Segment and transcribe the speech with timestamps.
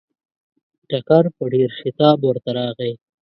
[0.89, 2.93] ټکر په ډېر شتاب ورته راغی.